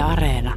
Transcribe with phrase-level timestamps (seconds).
[0.00, 0.54] Areena.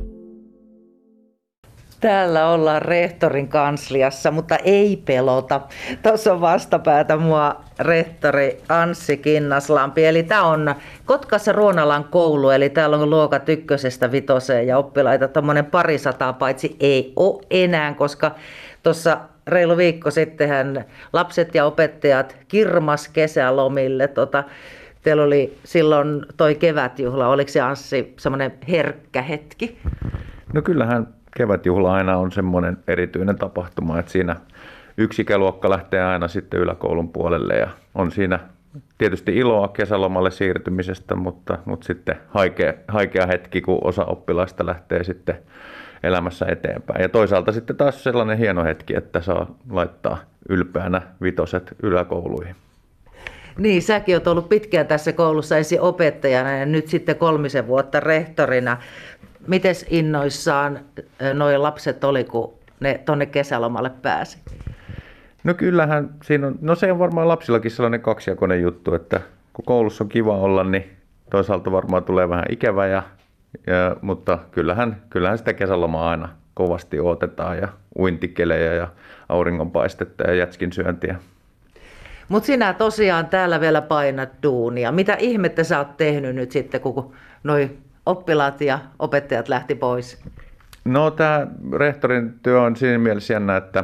[1.99, 5.61] Täällä ollaan rehtorin kansliassa, mutta ei pelota.
[6.03, 10.05] Tuossa on vastapäätä mua rehtori Anssi Kinnaslampi.
[10.05, 10.75] Eli tämä on
[11.05, 17.13] Kotkassa Ruonalan koulu, eli täällä on luokat ykkösestä vitoseen ja oppilaita tuommoinen parisataa, paitsi ei
[17.15, 18.35] ole enää, koska
[18.83, 19.17] tuossa
[19.47, 24.07] reilu viikko sittenhän lapset ja opettajat kirmas kesälomille.
[24.07, 24.43] Tota,
[25.03, 29.79] teillä oli silloin toi kevätjuhla, oliko se Anssi semmoinen herkkä hetki?
[30.53, 31.07] No kyllähän
[31.37, 34.35] kevätjuhla aina on semmoinen erityinen tapahtuma, että siinä
[34.97, 38.39] yksi ikäluokka lähtee aina sitten yläkoulun puolelle ja on siinä
[38.97, 45.39] tietysti iloa kesälomalle siirtymisestä, mutta, mutta sitten haikea, haikea hetki, kun osa oppilaista lähtee sitten
[46.03, 47.01] elämässä eteenpäin.
[47.01, 50.17] Ja toisaalta sitten taas sellainen hieno hetki, että saa laittaa
[50.49, 52.55] ylpeänä vitoset yläkouluihin.
[53.57, 58.77] Niin, säkin olet ollut pitkään tässä koulussa ensin opettajana ja nyt sitten kolmisen vuotta rehtorina.
[59.47, 60.79] Mites innoissaan
[61.33, 64.37] noin lapset oli, kun ne tonne kesälomalle pääsi?
[65.43, 69.21] No kyllähän siinä on, no se on varmaan lapsillakin sellainen kaksijakoinen juttu, että
[69.53, 70.97] kun koulussa on kiva olla, niin
[71.31, 73.03] toisaalta varmaan tulee vähän ikävä, ja,
[73.67, 77.67] ja, mutta kyllähän, kyllähän sitä kesälomaa aina kovasti otetaan ja
[77.99, 78.87] uintikelejä ja
[79.29, 81.15] auringonpaistetta ja jätskin syöntiä.
[82.33, 84.91] Mutta sinä tosiaan täällä vielä painat duunia.
[84.91, 90.23] Mitä ihmettä sä oot tehnyt nyt sitten, kun noin oppilaat ja opettajat lähti pois?
[90.85, 93.83] No tämä rehtorin työ on siinä mielessä jännä, että,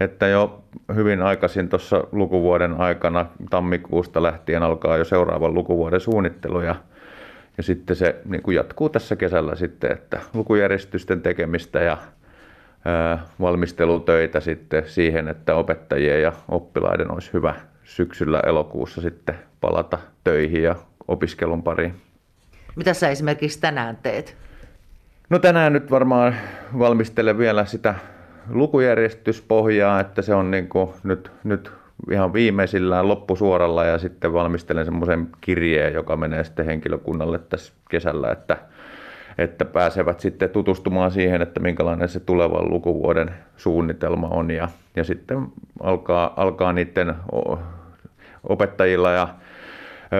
[0.00, 0.62] että jo
[0.94, 6.74] hyvin aikaisin tuossa lukuvuoden aikana tammikuusta lähtien alkaa jo seuraavan lukuvuoden suunnittelu ja,
[7.56, 11.98] ja sitten se niin kuin jatkuu tässä kesällä sitten, että lukujärjestysten tekemistä ja
[12.84, 17.54] ää, valmistelutöitä sitten siihen, että opettajien ja oppilaiden olisi hyvä
[17.84, 20.76] syksyllä elokuussa sitten palata töihin ja
[21.08, 21.94] opiskelun pariin.
[22.76, 24.36] Mitä sä esimerkiksi tänään teet?
[25.30, 26.34] No tänään nyt varmaan
[26.78, 27.94] valmistelen vielä sitä
[28.50, 31.72] lukujärjestyspohjaa, että se on niin kuin nyt, nyt
[32.10, 38.56] ihan viimeisillään loppusuoralla ja sitten valmistelen semmoisen kirjeen, joka menee sitten henkilökunnalle tässä kesällä, että,
[39.38, 45.46] että pääsevät sitten tutustumaan siihen, että minkälainen se tulevan lukuvuoden suunnitelma on ja, ja sitten
[45.82, 47.14] alkaa, alkaa niiden
[48.48, 49.28] opettajilla ja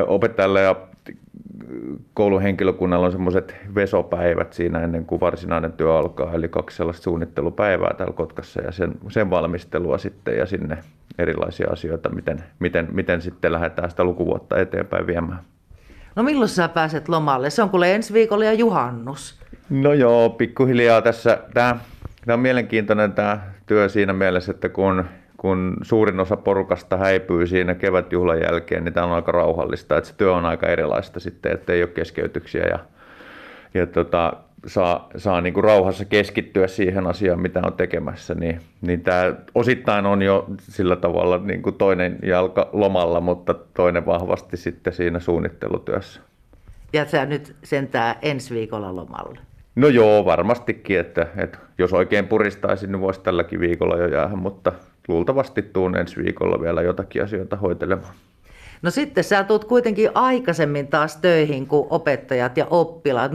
[0.07, 0.77] opettajilla ja
[2.15, 8.15] kouluhenkilökunnalla on semmoiset vesopäivät siinä ennen kuin varsinainen työ alkaa, eli kaksi sellaista suunnittelupäivää täällä
[8.15, 10.79] Kotkassa ja sen, sen valmistelua sitten ja sinne
[11.19, 15.41] erilaisia asioita, miten, miten, miten sitten lähdetään sitä lukuvuotta eteenpäin viemään.
[16.17, 17.51] No milloin sä pääset lomalle?
[17.51, 19.41] Se on kuule ensi viikolla ja juhannus.
[19.71, 21.39] No joo, pikkuhiljaa tässä.
[21.55, 21.77] Tämä,
[22.25, 25.05] tämä on mielenkiintoinen tämä työ siinä mielessä, että kun
[25.44, 30.16] kun suurin osa porukasta häipyy siinä kevätjuhlan jälkeen, niin tämä on aika rauhallista, että se
[30.16, 32.78] työ on aika erilaista sitten, että ei ole keskeytyksiä ja,
[33.75, 34.32] ja tota,
[34.66, 40.06] saa, saa niin kuin rauhassa keskittyä siihen asiaan, mitä on tekemässä, niin, niin tämä osittain
[40.06, 46.21] on jo sillä tavalla niin kuin toinen jalka lomalla, mutta toinen vahvasti sitten siinä suunnittelutyössä.
[46.93, 49.38] Ja sä nyt sentää ensi viikolla lomalle?
[49.76, 54.72] No joo, varmastikin, että, että jos oikein puristaisin, niin voisi tälläkin viikolla jo jäädä, mutta
[55.09, 58.15] luultavasti tuun ensi viikolla vielä jotakin asioita hoitelemaan.
[58.82, 63.32] No sitten sä tulet kuitenkin aikaisemmin taas töihin kuin opettajat ja oppilaat.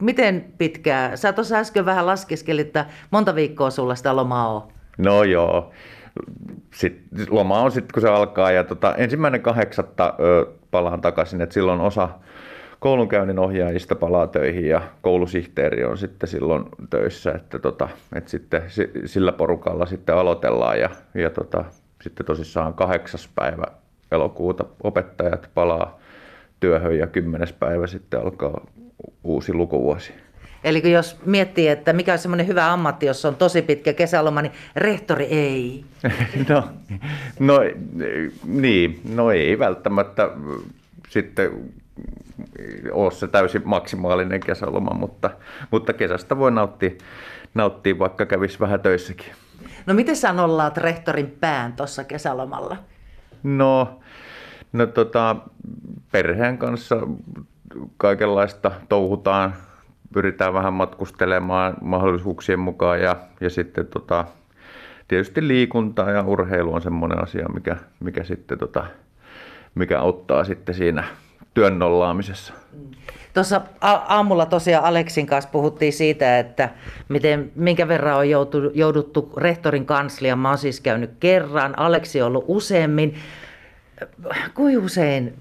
[0.00, 1.16] Miten pitkää?
[1.16, 4.62] Sä tuossa äsken vähän laskeskelit, että monta viikkoa sulla sitä lomaa on.
[4.98, 5.70] No joo.
[6.74, 8.50] Sitten, loma on sitten, kun se alkaa.
[8.50, 12.08] Ja tota, ensimmäinen kahdeksatta ö, palaan takaisin, että silloin osa
[12.82, 18.62] koulunkäynnin ohjaajista palaa töihin ja koulusihteeri on sitten silloin töissä, että, tota, että sitten
[19.04, 21.64] sillä porukalla sitten aloitellaan ja, ja tota,
[22.02, 23.64] sitten tosissaan kahdeksas päivä
[24.12, 25.98] elokuuta opettajat palaa
[26.60, 28.66] työhön ja kymmenes päivä sitten alkaa
[29.24, 30.12] uusi lukuvuosi.
[30.64, 34.52] Eli jos miettii, että mikä on semmoinen hyvä ammatti, jos on tosi pitkä kesäloma, niin
[34.76, 35.84] rehtori ei.
[36.48, 36.68] no,
[37.38, 37.58] no,
[38.46, 40.30] niin, no ei välttämättä
[41.08, 41.50] sitten
[42.92, 45.30] ole se täysin maksimaalinen kesäloma, mutta,
[45.70, 46.90] mutta kesästä voi nauttia,
[47.54, 49.32] nauttia vaikka kävisi vähän töissäkin.
[49.86, 52.76] No miten sä nollaat rehtorin pään tuossa kesälomalla?
[53.42, 54.00] No,
[54.72, 55.36] no tota,
[56.12, 56.96] perheen kanssa
[57.96, 59.54] kaikenlaista touhutaan,
[60.12, 64.24] pyritään vähän matkustelemaan mahdollisuuksien mukaan ja, ja sitten tota,
[65.08, 68.86] tietysti liikunta ja urheilu on semmoinen asia, mikä, mikä sitten tota,
[69.74, 71.04] mikä auttaa sitten siinä
[71.54, 72.54] työn nollaamisessa.
[73.34, 76.68] Tuossa aamulla tosiaan Aleksin kanssa puhuttiin siitä, että
[77.08, 80.38] miten, minkä verran on joutu, jouduttu rehtorin kansliaan.
[80.38, 83.14] Mä oon siis käynyt kerran, Aleksi on ollut useammin.
[84.54, 85.34] Kuinka usein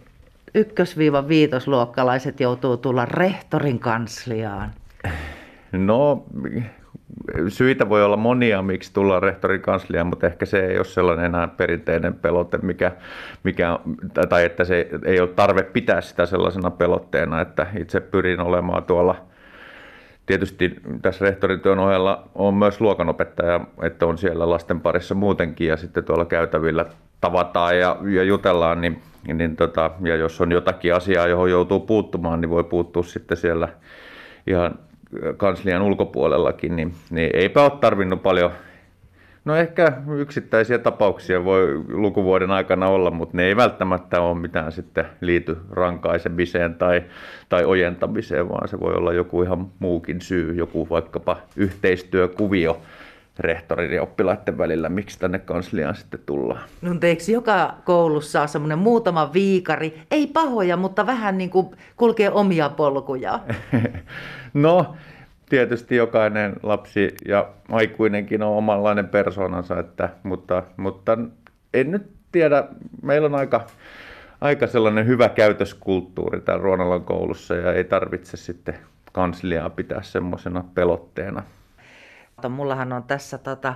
[0.55, 4.71] ykkös-viitosluokkalaiset joutuu tulla rehtorin kansliaan?
[5.71, 6.25] No,
[7.47, 11.47] syitä voi olla monia, miksi tullaan rehtorin kansliaan, mutta ehkä se ei ole sellainen enää
[11.47, 12.91] perinteinen pelote, mikä,
[13.43, 13.79] mikä,
[14.29, 19.15] tai että se ei ole tarve pitää sitä sellaisena pelotteena, että itse pyrin olemaan tuolla.
[20.25, 25.77] Tietysti tässä rehtorin työn ohella on myös luokanopettaja, että on siellä lasten parissa muutenkin ja
[25.77, 26.85] sitten tuolla käytävillä
[27.21, 29.01] tavataan ja, ja jutellaan, niin,
[29.33, 33.67] niin tota, ja jos on jotakin asiaa, johon joutuu puuttumaan, niin voi puuttua sitten siellä
[34.47, 34.79] ihan
[35.37, 38.51] kanslian ulkopuolellakin, niin, niin eipä ole tarvinnut paljon
[39.45, 45.05] No ehkä yksittäisiä tapauksia voi lukuvuoden aikana olla, mutta ne ei välttämättä ole mitään sitten
[45.21, 47.03] liity rankaisemiseen tai,
[47.49, 52.81] tai ojentamiseen, vaan se voi olla joku ihan muukin syy, joku vaikkapa yhteistyökuvio
[53.39, 56.63] rehtorin ja oppilaiden välillä, miksi tänne kansliaan sitten tullaan.
[56.81, 61.67] No eikö joka koulussa on semmoinen muutama viikari, ei pahoja, mutta vähän niin kuin
[61.97, 63.39] kulkee omia polkuja?
[64.53, 64.95] no,
[65.49, 71.17] tietysti jokainen lapsi ja aikuinenkin on omanlainen persoonansa, että, mutta, mutta
[71.73, 72.63] en nyt tiedä,
[73.01, 73.67] meillä on aika,
[74.41, 78.77] aika sellainen hyvä käytöskulttuuri täällä Ruonalan koulussa ja ei tarvitse sitten
[79.11, 81.43] kansliaa pitää semmoisena pelotteena.
[82.49, 83.75] Mullahan on tässä tota,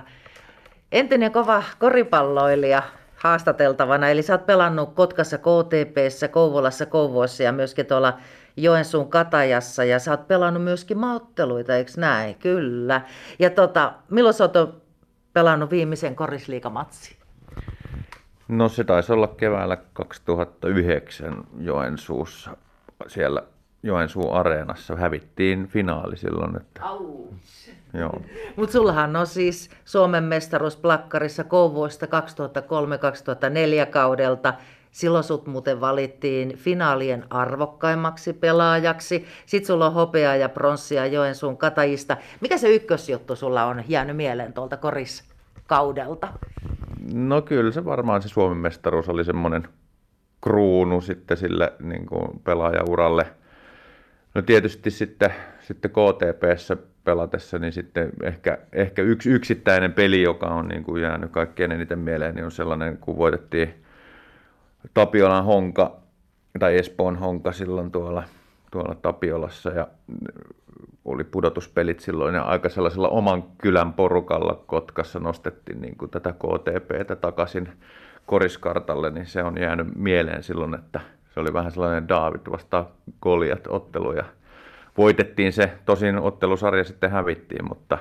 [0.92, 2.82] entinen kova koripalloilija
[3.16, 8.18] haastateltavana, eli sä oot pelannut Kotkassa KTPssä, Kouvolassa Kouvoissa ja myöskin tuolla
[8.56, 12.34] Joensuun Katajassa ja sä oot pelannut myöskin maotteluita, eikö näin?
[12.34, 13.00] Kyllä.
[13.38, 14.82] Ja tota, milloin sä oot
[15.32, 17.16] pelannut viimeisen korisliikamatsi?
[18.48, 22.56] No se taisi olla keväällä 2009 Joensuussa
[23.06, 23.42] siellä
[23.86, 24.96] Joensuun areenassa.
[24.96, 26.56] Hävittiin finaali silloin.
[26.56, 26.80] Että...
[27.94, 28.20] Joo.
[28.56, 32.10] Mutta sullahan on siis Suomen mestaruus plakkarissa Kouvoista 2003-2004
[33.90, 34.54] kaudelta
[34.96, 39.26] Silloin sut muuten valittiin finaalien arvokkaimmaksi pelaajaksi.
[39.46, 42.16] Sitten sulla on hopeaa ja pronssia Joensuun katajista.
[42.40, 46.28] Mikä se ykkösjuttu sulla on jäänyt mieleen tuolta koriskaudelta?
[47.12, 49.68] No kyllä se varmaan se Suomen mestaruus oli semmoinen
[50.40, 53.26] kruunu sitten sille niin kuin pelaajauralle.
[54.36, 60.68] No tietysti sitten, sitten KTPssä pelatessa, niin sitten ehkä, ehkä yksi yksittäinen peli, joka on
[60.68, 63.74] niin kuin jäänyt kaikkein eniten mieleen, niin on sellainen, kun voitettiin
[64.94, 65.96] Tapiolan Honka,
[66.58, 68.22] tai Espoon Honka silloin tuolla,
[68.70, 69.88] tuolla Tapiolassa ja
[71.04, 77.16] oli pudotuspelit silloin ja aika sellaisella oman kylän porukalla Kotkassa nostettiin niin kuin tätä KTPtä
[77.16, 77.68] takaisin
[78.26, 81.00] koriskartalle, niin se on jäänyt mieleen silloin, että
[81.36, 82.86] se oli vähän sellainen David vastaan
[83.22, 84.24] Goliat ottelu ja
[84.98, 87.98] voitettiin se, tosin ottelusarja sitten hävittiin, mutta,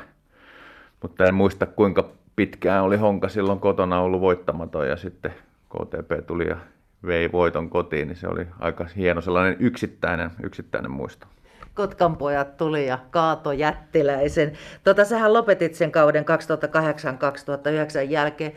[1.01, 5.33] mutta en muista kuinka pitkään oli Honka silloin kotona ollut voittamaton ja sitten
[5.69, 6.57] KTP tuli ja
[7.05, 11.27] vei voiton kotiin, niin se oli aika hieno sellainen yksittäinen, yksittäinen muisto.
[11.73, 14.51] Kotkan pojat tuli ja kaato jättiläisen.
[14.83, 18.51] Tota, sähän lopetit sen kauden 2008-2009 jälkeen.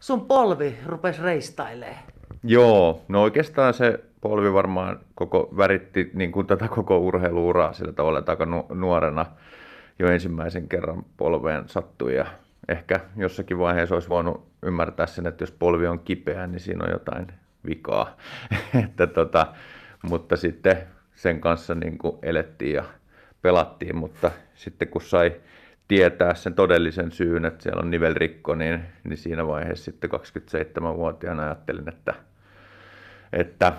[0.00, 1.98] Sun polvi rupesi reistailee.
[2.44, 8.18] Joo, no oikeastaan se polvi varmaan koko väritti niin kuin tätä koko urheiluuraa sillä tavalla,
[8.18, 9.26] että aika nuorena
[9.98, 12.26] jo ensimmäisen kerran polveen sattui ja
[12.68, 16.90] ehkä jossakin vaiheessa olisi voinut ymmärtää sen, että jos polvi on kipeä, niin siinä on
[16.90, 17.26] jotain
[17.66, 18.16] vikaa.
[18.84, 19.46] että tota,
[20.02, 20.76] mutta sitten
[21.14, 22.84] sen kanssa niin kuin elettiin ja
[23.42, 25.32] pelattiin, mutta sitten kun sai
[25.88, 31.88] tietää sen todellisen syyn, että siellä on nivelrikko, niin, niin siinä vaiheessa sitten 27-vuotiaana ajattelin,
[31.88, 32.14] että,
[33.32, 33.72] että,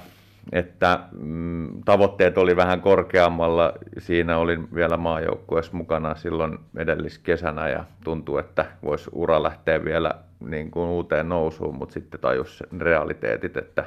[0.52, 3.74] että mm, tavoitteet oli vähän korkeammalla.
[3.98, 10.72] Siinä olin vielä maajoukkueessa mukana silloin edelliskesänä ja tuntuu, että voisi ura lähteä vielä niin
[10.72, 13.86] kuin uuteen nousuun, mutta sitten tajus realiteetit, että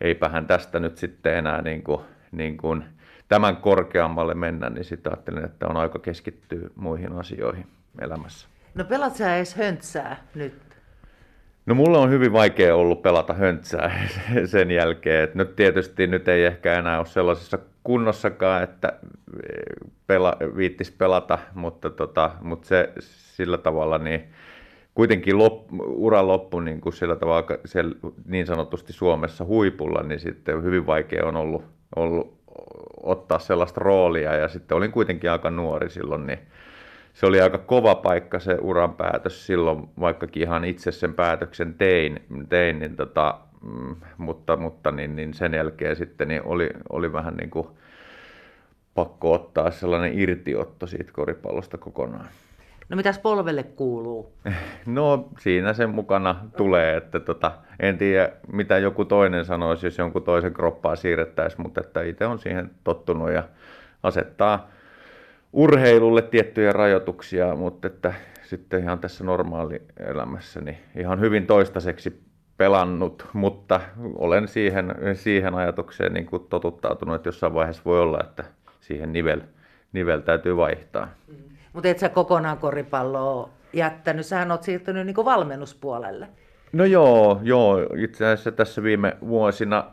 [0.00, 2.00] eipähän tästä nyt sitten enää niin kuin,
[2.32, 2.84] niin kuin
[3.28, 7.66] tämän korkeammalle mennä, niin sitten ajattelin, että on aika keskittyä muihin asioihin
[8.00, 8.48] elämässä.
[8.74, 10.69] No pelat sä edes höntsää nyt?
[11.70, 14.08] No mulla on hyvin vaikea ollut pelata höntsää
[14.44, 15.24] sen jälkeen.
[15.24, 18.92] että nyt tietysti nyt ei ehkä enää ole sellaisessa kunnossakaan, että
[20.06, 24.24] pela, viittis pelata, mutta, tota, mutta se sillä tavalla niin
[24.94, 27.94] kuitenkin lop, uran loppu niin kuin sillä tavalla siellä
[28.26, 31.64] niin sanotusti Suomessa huipulla, niin sitten hyvin vaikea on ollut,
[31.96, 32.40] ollut
[33.02, 36.38] ottaa sellaista roolia ja sitten olin kuitenkin aika nuori silloin, niin
[37.14, 42.22] se oli aika kova paikka se uran päätös silloin, vaikkakin ihan itse sen päätöksen tein,
[42.48, 47.34] tein niin tota, mm, mutta, mutta niin, niin sen jälkeen sitten niin oli, oli vähän
[47.34, 47.66] niin kuin
[48.94, 52.28] pakko ottaa sellainen irtiotto siitä koripallosta kokonaan.
[52.88, 54.32] No mitäs polvelle kuuluu?
[54.86, 60.22] No siinä sen mukana tulee, että tota, en tiedä mitä joku toinen sanoisi, jos jonkun
[60.22, 63.42] toisen kroppaa siirrettäisiin, mutta että itse on siihen tottunut ja
[64.02, 64.68] asettaa
[65.52, 72.22] urheilulle tiettyjä rajoituksia, mutta että sitten ihan tässä normaali elämässä niin ihan hyvin toistaiseksi
[72.56, 73.80] pelannut, mutta
[74.14, 78.44] olen siihen, siihen ajatukseen niin kuin totuttautunut, että jossain vaiheessa voi olla, että
[78.80, 79.40] siihen nivel,
[79.92, 81.08] nivel täytyy vaihtaa.
[81.28, 81.34] Mm.
[81.72, 86.28] Mutta et sä kokonaan koripalloa jättänyt, sähän oot siirtynyt niin valmennuspuolelle.
[86.72, 89.84] No joo, joo, itse asiassa tässä viime vuosina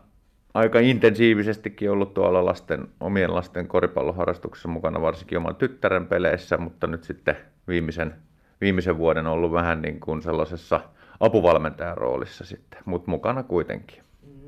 [0.57, 7.03] aika intensiivisestikin ollut tuolla lasten, omien lasten koripalloharrastuksessa mukana, varsinkin oman tyttären peleissä, mutta nyt
[7.03, 7.35] sitten
[7.67, 8.13] viimeisen,
[8.61, 10.79] viimeisen vuoden on ollut vähän niin kuin sellaisessa
[11.19, 14.03] apuvalmentajan roolissa sitten, mutta mukana kuitenkin.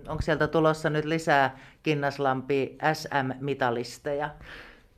[0.07, 4.29] Onko sieltä tulossa nyt lisää Kinnaslampi SM-mitalisteja?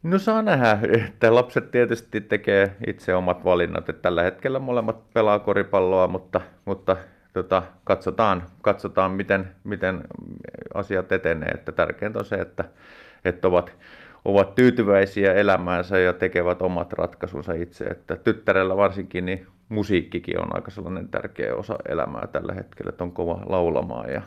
[0.04, 5.40] No saa nähdä, että lapset tietysti tekee itse omat valinnat, että tällä hetkellä molemmat pelaa
[5.40, 6.98] koripalloa, mutta, mutta
[7.34, 10.02] tota, katsotaan, katsotaan miten, miten
[10.74, 11.50] asiat etenee.
[11.50, 12.64] Että tärkeintä on se, että,
[13.26, 13.74] että ovat,
[14.26, 17.84] ovat tyytyväisiä elämäänsä ja tekevät omat ratkaisunsa itse.
[17.86, 23.12] Että tyttärellä varsinkin niin musiikkikin on aika sellainen tärkeä osa elämää tällä hetkellä, että on
[23.12, 24.22] kova laulamaan ja,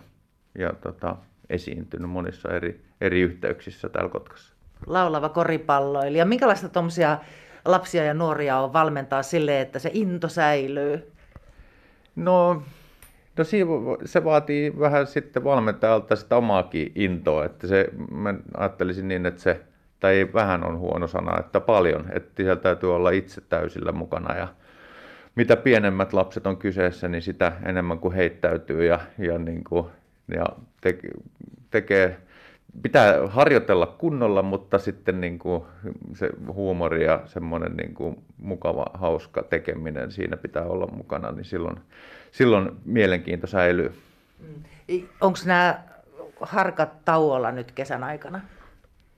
[0.59, 1.17] ja tota,
[1.51, 4.55] esiintynyt monissa eri, eri yhteyksissä täällä Kotkassa.
[4.87, 6.25] Laulava koripalloilija.
[6.25, 7.19] Minkälaista tuommoisia
[7.65, 11.13] lapsia ja nuoria on valmentaa sille, että se into säilyy?
[12.17, 12.63] No
[13.38, 13.45] No
[14.05, 19.61] se vaatii vähän sitten valmentajalta sitä omaakin intoa, että se, mä ajattelisin niin, että se,
[20.00, 24.49] tai vähän on huono sana, että paljon, että siellä täytyy olla itse täysillä mukana ja
[25.35, 29.87] mitä pienemmät lapset on kyseessä, niin sitä enemmän kuin heittäytyy ja, ja, niin kuin,
[30.35, 30.47] ja
[30.81, 30.99] te,
[31.71, 32.17] tekee,
[32.83, 35.62] pitää harjoitella kunnolla, mutta sitten niin kuin
[36.14, 41.81] se huumori ja semmoinen niin kuin mukava, hauska tekeminen siinä pitää olla mukana, niin silloin,
[42.33, 43.93] silloin mielenkiinto säilyy.
[44.40, 45.02] Mm.
[45.21, 45.81] Onko nämä
[46.40, 48.40] harkat tauolla nyt kesän aikana?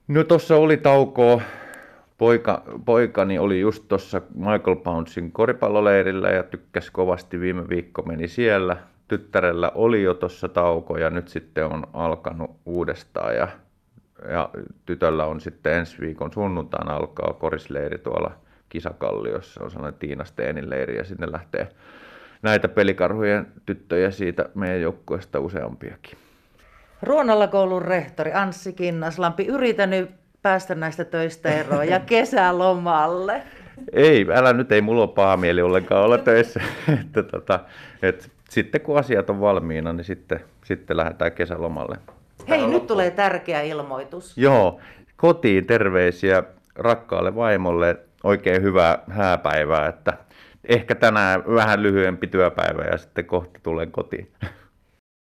[0.07, 1.41] No tuossa oli taukoa.
[2.17, 7.39] Poika, poikani oli just tuossa Michael Poundsin koripalloleirillä ja tykkäsi kovasti.
[7.39, 8.77] Viime viikko meni siellä.
[9.07, 13.35] Tyttärellä oli jo tuossa tauko ja nyt sitten on alkanut uudestaan.
[13.35, 13.47] Ja,
[14.29, 14.49] ja
[14.85, 18.31] tytöllä on sitten ensi viikon sunnuntaina alkaa korisleiri tuolla
[18.69, 19.63] Kisakalliossa.
[19.63, 21.69] On sellainen Tiina Steenin leiri ja sinne lähtee
[22.41, 26.17] näitä pelikarhujen tyttöjä siitä meidän joukkueesta useampiakin.
[27.01, 30.11] Ruonalla koulun rehtori Anssi Kinnaslampi, yritänyt
[30.41, 33.41] päästä näistä töistä eroon ja kesälomalle.
[33.93, 36.61] Ei, älä nyt, ei mulla ole paha mieli ollenkaan olla töissä.
[37.01, 37.59] että, tota,
[38.01, 41.97] et, sitten kun asiat on valmiina, niin sitten, sitten lähdetään kesälomalle.
[42.49, 44.37] Hei, nyt tulee tärkeä ilmoitus.
[44.37, 44.79] Joo,
[45.15, 46.43] kotiin terveisiä
[46.75, 47.99] rakkaalle vaimolle.
[48.23, 50.13] Oikein hyvää hääpäivää, että
[50.67, 54.31] ehkä tänään vähän lyhyempi työpäivä ja sitten kohta tulen kotiin.